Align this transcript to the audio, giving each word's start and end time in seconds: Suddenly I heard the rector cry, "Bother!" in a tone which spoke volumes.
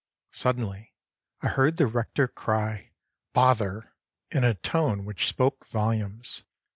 Suddenly 0.31 0.95
I 1.41 1.49
heard 1.49 1.77
the 1.77 1.85
rector 1.85 2.27
cry, 2.27 2.89
"Bother!" 3.33 3.93
in 4.31 4.43
a 4.43 4.55
tone 4.55 5.05
which 5.05 5.27
spoke 5.27 5.67
volumes. 5.67 6.43